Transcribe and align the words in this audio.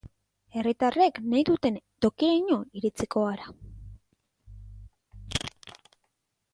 Herritarrek 0.59 1.19
nahi 1.33 1.43
duten 1.49 1.77
tokiraino 2.05 2.57
iritsiko 2.81 3.23
gara. 3.27 3.53